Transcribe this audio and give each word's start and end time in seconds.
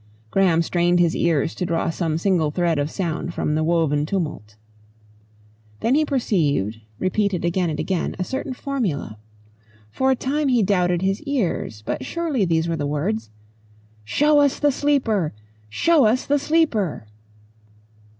Graham 0.31 0.63
strained 0.63 0.99
his 0.99 1.15
ears 1.15 1.53
to 1.53 1.63
draw 1.63 1.91
some 1.91 2.17
single 2.17 2.49
thread 2.49 2.79
of 2.79 2.89
sound 2.89 3.35
from 3.35 3.53
the 3.53 3.63
woven 3.63 4.07
tumult. 4.07 4.55
Then 5.81 5.93
he 5.93 6.05
perceived, 6.05 6.79
repeated 6.97 7.45
again 7.45 7.69
and 7.69 7.79
again, 7.79 8.15
a 8.17 8.23
certain 8.23 8.55
formula. 8.55 9.19
For 9.91 10.09
a 10.09 10.15
time 10.15 10.47
he 10.47 10.63
doubted 10.63 11.03
his 11.03 11.21
ears. 11.21 11.83
But 11.85 12.03
surely 12.03 12.45
these 12.45 12.67
were 12.67 12.77
the 12.77 12.87
words: 12.87 13.29
"Show 14.03 14.39
us 14.39 14.57
the 14.57 14.71
Sleeper! 14.71 15.33
Show 15.69 16.05
us 16.05 16.25
the 16.25 16.39
Sleeper!" 16.39 17.05